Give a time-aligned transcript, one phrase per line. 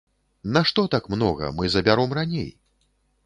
[0.55, 2.51] Нашто так многа, мы забяром раней.